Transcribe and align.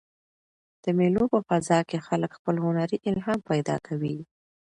د 0.83 0.85
مېلو 0.97 1.23
په 1.33 1.39
فضا 1.47 1.79
کښي 1.89 1.99
خلک 2.07 2.31
خپل 2.37 2.55
هنري 2.63 2.97
الهام 3.09 3.39
پیدا 3.51 3.75
کوي. 3.87 4.17